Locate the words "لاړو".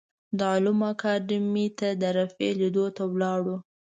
3.21-3.55